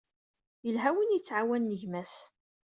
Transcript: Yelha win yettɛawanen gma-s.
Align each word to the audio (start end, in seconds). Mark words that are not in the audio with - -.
Yelha 0.65 0.89
win 0.95 1.15
yettɛawanen 1.15 1.77
gma-s. 1.81 2.15